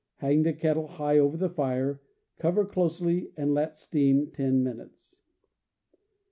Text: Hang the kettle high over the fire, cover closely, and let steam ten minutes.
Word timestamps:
Hang 0.15 0.41
the 0.41 0.53
kettle 0.53 0.87
high 0.87 1.19
over 1.19 1.37
the 1.37 1.51
fire, 1.51 2.01
cover 2.39 2.65
closely, 2.65 3.29
and 3.37 3.53
let 3.53 3.77
steam 3.77 4.31
ten 4.31 4.63
minutes. 4.63 5.21